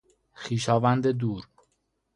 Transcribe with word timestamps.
خویشاوند 0.33 1.07
دور 1.11 1.47